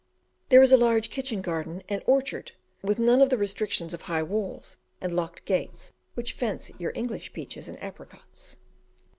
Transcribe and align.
There 0.49 0.63
is 0.63 0.71
a 0.71 0.77
large 0.77 1.11
kitchen 1.11 1.43
garden 1.43 1.83
and 1.87 2.01
orchard, 2.07 2.53
with 2.81 2.97
none 2.97 3.21
of 3.21 3.29
the 3.29 3.37
restrictions 3.37 3.93
of 3.93 4.01
high 4.09 4.23
walls 4.23 4.77
and 4.99 5.15
locked 5.15 5.45
gates 5.45 5.93
which 6.15 6.33
fence 6.33 6.71
your 6.79 6.91
English 6.95 7.33
peaches 7.33 7.67
and 7.67 7.79
apricots. 7.83 8.55